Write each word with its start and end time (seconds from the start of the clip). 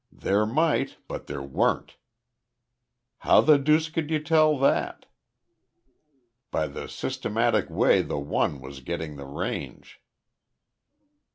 "There 0.11 0.47
might, 0.47 0.97
but 1.07 1.27
there 1.27 1.43
weren't." 1.43 1.95
"How 3.19 3.39
the 3.39 3.59
deuce 3.59 3.87
could 3.87 4.09
you 4.09 4.17
tell 4.17 4.57
that?" 4.57 5.05
"By 6.49 6.65
the 6.65 6.87
systematic 6.87 7.69
way 7.69 8.01
the 8.01 8.17
one 8.17 8.61
was 8.61 8.79
getting 8.79 9.17
the 9.17 9.27
range." 9.27 10.01